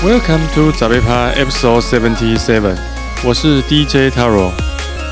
[0.00, 2.76] Welcome to 早贝趴 Episode Seventy Seven，
[3.24, 4.52] 我是 DJ Taro。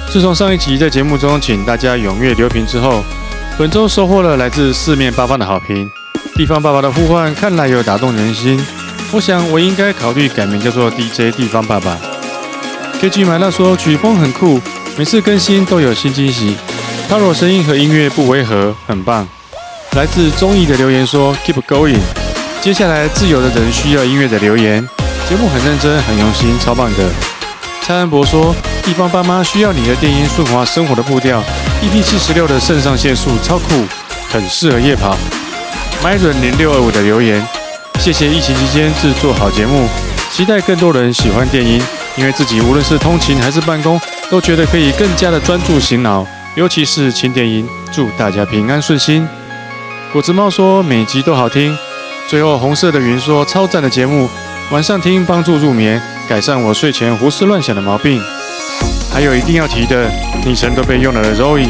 [0.09, 3.03] 自从上一集在节目中请大家踊跃留评之后，
[3.59, 5.91] 本周收获了来自四面八方的好评。
[6.37, 8.65] 地方爸爸的呼唤看来有打动人心，
[9.11, 11.99] 我想我应该考虑改名叫做 DJ 地方爸爸。
[13.01, 14.61] KG 买那说曲风很酷，
[14.97, 16.57] 每次更新都有新惊喜。
[17.11, 19.27] Taro 声音和音乐不违和，很棒。
[19.97, 22.26] 来自中意的留言说 Keep going。
[22.63, 24.87] 接下来，自由的人需要音乐的留言。
[25.29, 27.09] 节目很认真，很用心，超棒的。
[27.83, 31.41] 蔡安博说：“地方爸妈需要你的电音顺滑生活的步调。
[31.81, 33.85] ”EP 七十六的肾上腺素超酷，
[34.33, 35.17] 很适合夜跑。
[36.03, 37.41] Myron 零六二五的留言：
[38.01, 39.89] 谢谢疫情期间制作好节目，
[40.33, 41.81] 期待更多人喜欢电音，
[42.17, 47.69] 因为自己无论是通勤还是办公，都觉得可以更加的专注醒脑，尤其是轻电音。
[47.93, 49.27] 祝大家平安顺心。
[50.13, 51.77] 果子猫说：“每集都好听。”
[52.29, 54.29] 最后，红色的云说：“超赞的节目，
[54.73, 58.21] 晚上听帮助入眠，改善我睡前胡思乱想的毛病。”
[59.15, 60.11] 还有一定要提的，
[60.45, 61.69] 昵称都被用了的 Roy、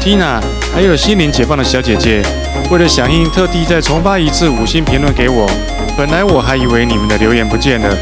[0.00, 0.40] Tina，
[0.74, 2.20] 还有心灵解放的小姐姐，
[2.68, 5.48] 为了响应，特地再重发一次五星评论给我。
[5.96, 7.96] 本来我还以为你们的留言不见了，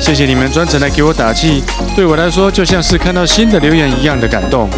[0.00, 1.62] 谢谢你们专程来给我打气，
[1.94, 4.70] 对我来说就像是看到新的留言一样的感动。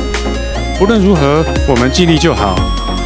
[0.80, 2.56] 无论如何，我们尽力就好。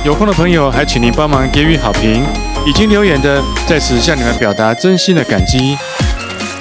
[0.05, 2.25] 有空的朋友，还请您帮忙给予好评。
[2.65, 5.77] 已经留言的，在此向你们表达真心的感激。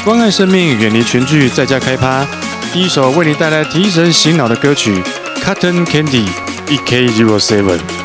[0.03, 2.25] 关爱生命，远离群聚，在家开趴。
[2.73, 4.95] 第一首为你带来提神醒脑的歌曲
[5.43, 6.25] 《Cotton Candy》
[6.69, 7.07] ，E.K.
[7.09, 8.00] Zero Seven。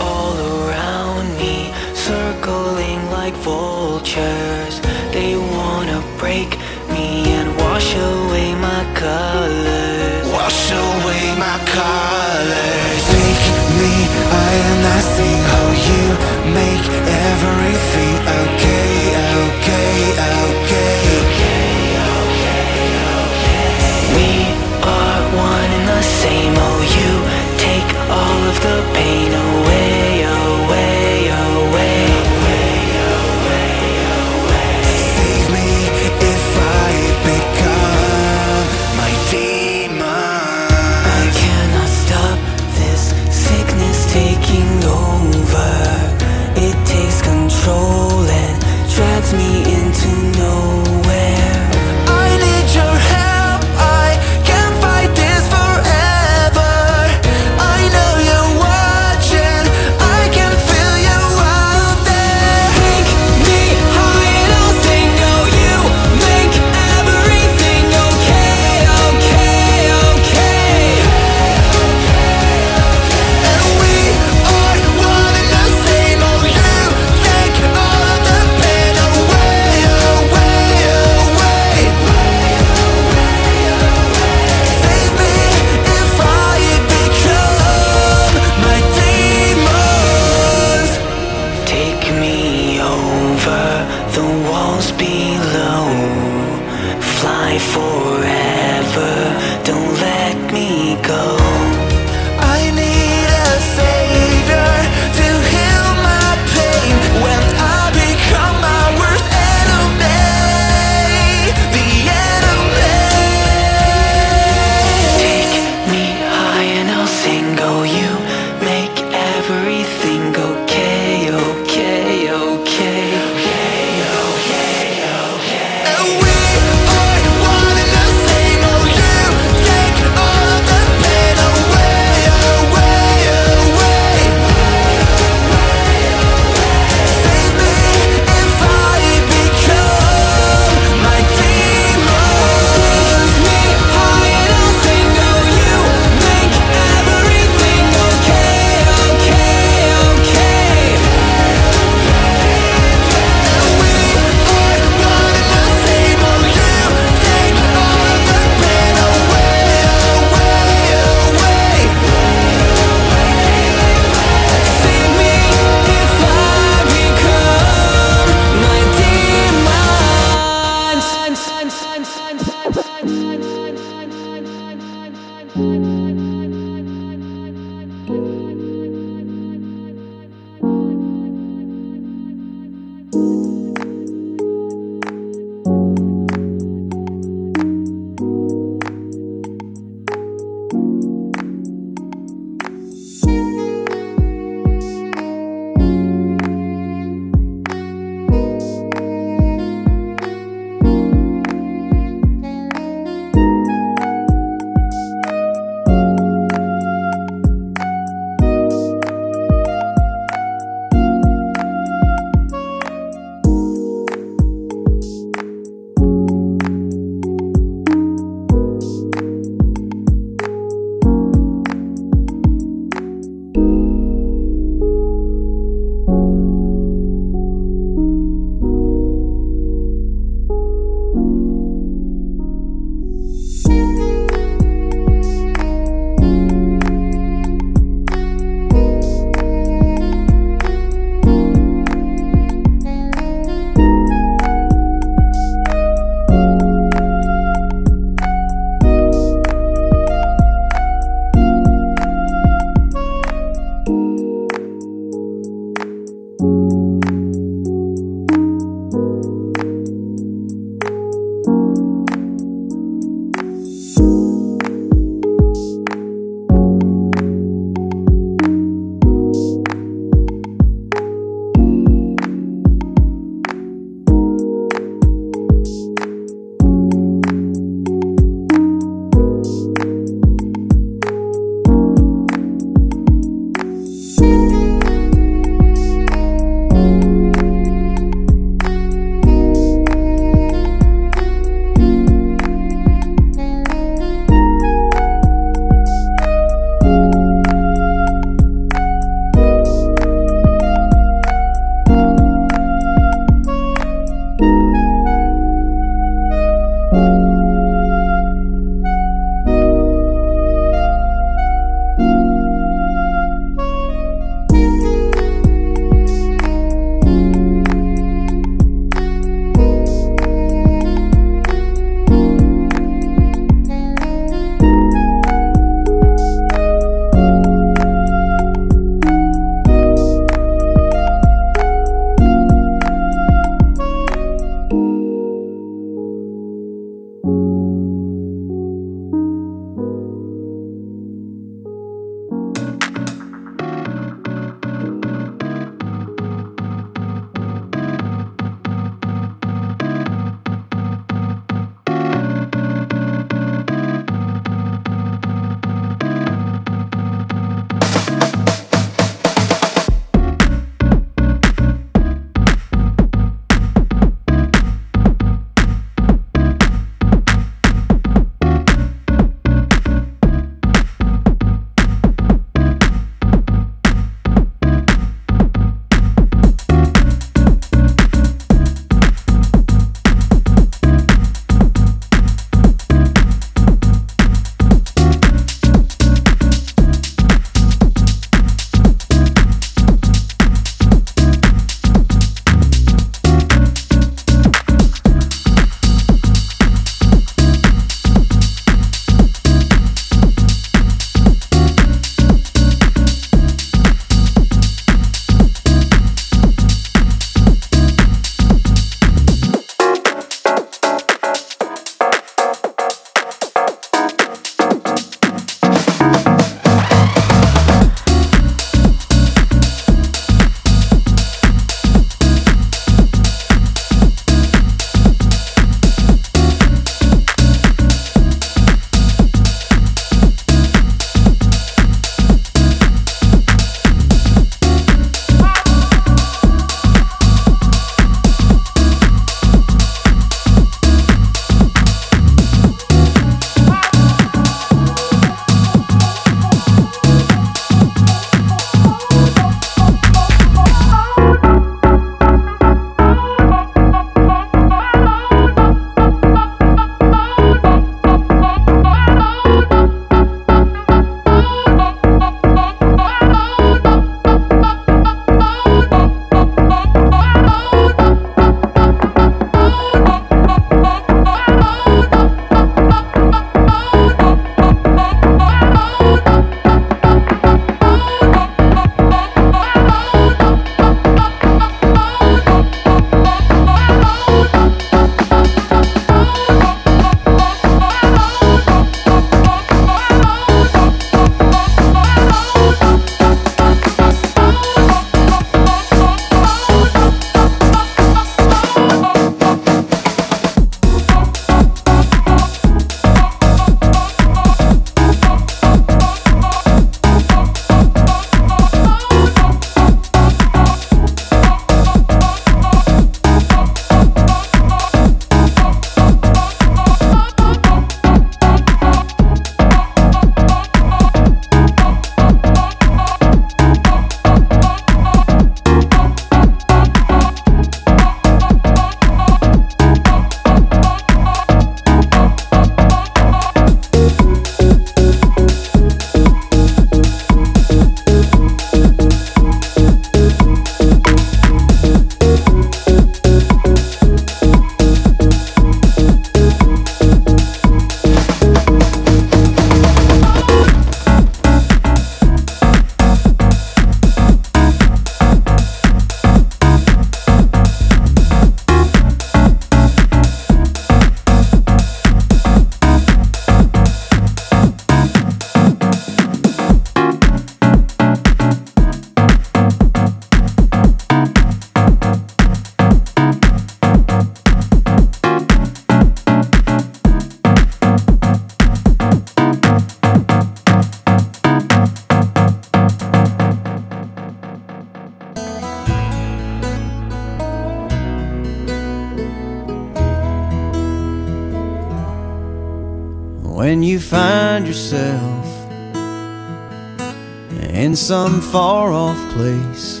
[598.06, 600.00] Some far off place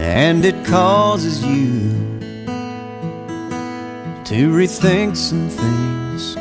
[0.00, 1.90] and it causes you
[4.24, 6.34] to rethink some things.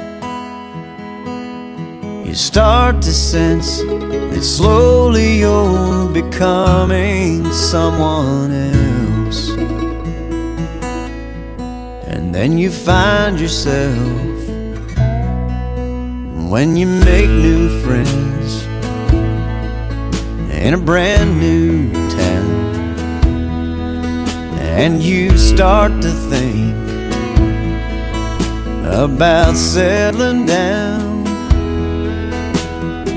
[2.25, 9.49] You start to sense that slowly you're becoming someone else.
[12.08, 14.38] And then you find yourself
[16.49, 18.61] when you make new friends
[20.62, 22.52] in a brand new town.
[24.60, 26.76] And you start to think
[28.86, 31.24] about settling down.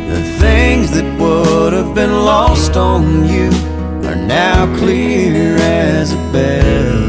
[0.08, 3.50] The things that would have been lost on you
[4.08, 7.04] are now clear as a bell.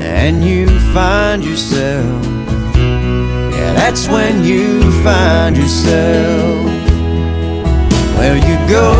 [0.00, 2.24] And you find yourself,
[3.54, 6.85] yeah, that's when you find yourself.
[8.16, 8.94] Well, you go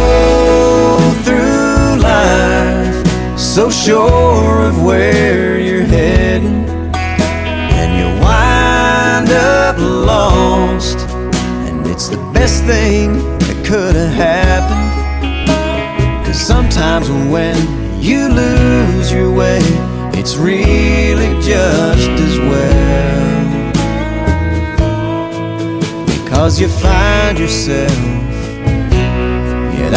[1.24, 10.98] through life so sure of where you're heading, and you wind up lost.
[11.66, 14.84] And it's the best thing that could have happened.
[16.26, 17.56] Cause sometimes when
[18.00, 19.60] you lose your way,
[20.12, 23.72] it's really just as well.
[26.06, 27.90] Because you find yourself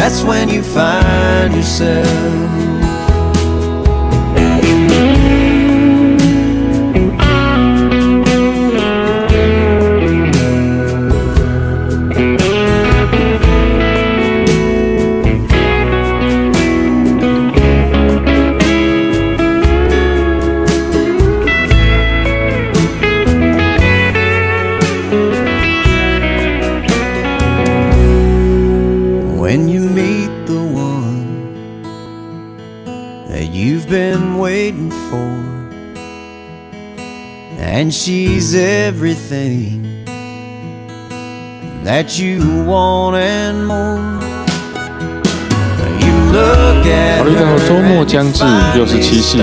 [0.10, 2.69] that's when you find yourself.
[38.56, 40.06] Everything
[41.84, 44.00] that you want and more.
[47.18, 48.44] 考虑到周末将至，
[48.78, 49.40] 又是七夕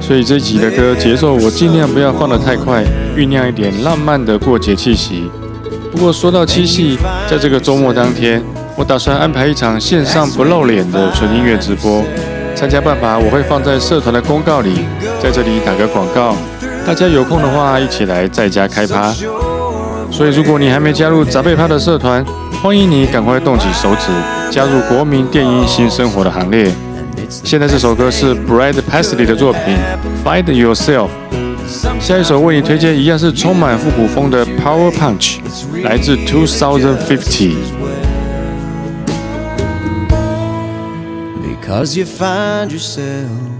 [0.00, 2.82] 所以这一集的歌节奏我尽量不要放得太快，
[3.14, 5.30] 酝酿一点浪漫的过节气息。
[5.92, 8.42] 不过说到七夕，在这个周末当天，
[8.74, 12.02] 我打算安排一场线上不露脸的纯音乐直播。
[12.56, 14.80] 参加办法我会放在社团的公告里，
[15.22, 16.34] 在这里打个广告，
[16.90, 19.12] 大家有空的话一起来在家开趴。
[20.10, 22.24] 所以如果你还没加入杂贝趴的社团，
[22.60, 24.10] 欢迎你赶快动起手指，
[24.50, 26.68] 加入国民电音新生活的行列。
[27.28, 29.76] 现在这首歌是 Brad p a s l e y 的作品
[30.26, 31.06] 《Find Yourself》。
[32.00, 35.38] 下一首为你推荐一样是充满复古风的 Power Punch，
[35.84, 37.54] 来自2050。
[41.44, 43.59] Because you find yourself.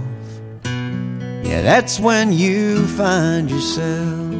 [1.51, 4.30] Yeah, that's when you find yourself.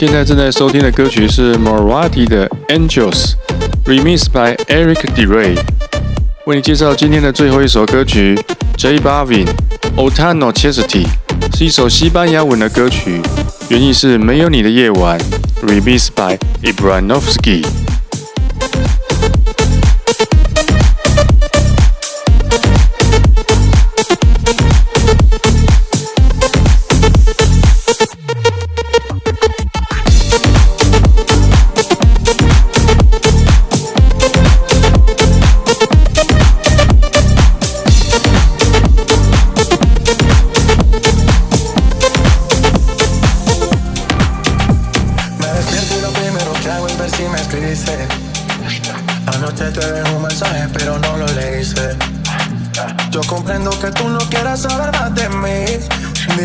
[0.00, 5.54] 现在正在收听的歌曲是 m o r a t i 的 Angels，remixed by Eric Drey。
[6.46, 8.34] 为你介绍今天的最后一首歌曲
[8.78, 8.98] ，J.
[8.98, 9.46] barvin
[9.98, 11.06] otano chesity
[11.54, 13.20] 是一首西班牙文的歌曲，
[13.68, 15.20] 原意是没有你的夜晚
[15.62, 17.62] ，remixed by Ibranovsky。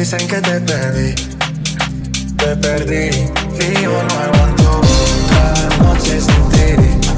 [0.05, 1.15] dicen que te pedí,
[2.37, 3.09] te perdí.
[3.59, 7.14] Y yo no aguanto otra noche sin ti.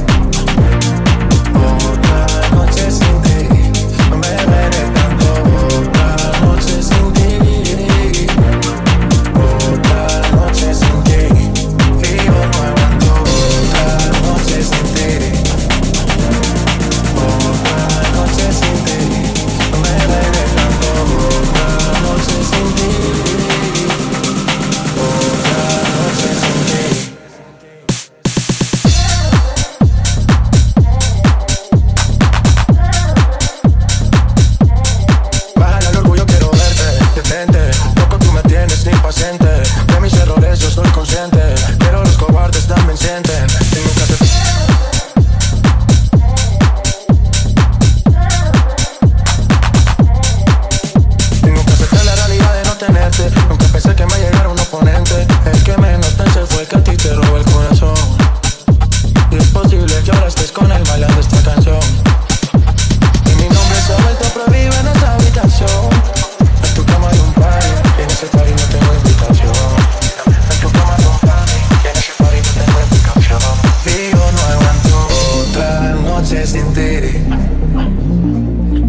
[76.45, 76.89] sin ti.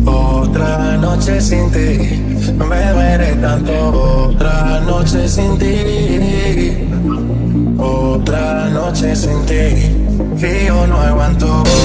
[0.04, 2.22] Otra noche sin ti.
[2.56, 3.72] Me duele tanto.
[3.72, 6.86] Otra noche sin ti.
[7.78, 9.62] Otra noche sin ti.
[10.46, 11.77] Y yo no aguanto.